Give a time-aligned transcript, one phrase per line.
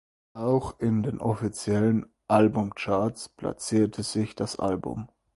[0.33, 5.09] Auch in den offiziellen Albumcharts platzierte sich das Album.